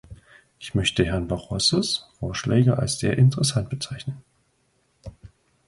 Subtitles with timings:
[0.57, 4.23] Ich möchte Herrn Barrosos Vorschläge als sehr interessant bezeichnen.